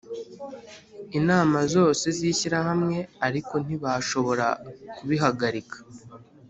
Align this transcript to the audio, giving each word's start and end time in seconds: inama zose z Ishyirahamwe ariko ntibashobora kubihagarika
inama 1.19 1.59
zose 1.73 2.05
z 2.17 2.19
Ishyirahamwe 2.31 2.97
ariko 3.27 3.53
ntibashobora 3.65 4.47
kubihagarika 4.95 5.77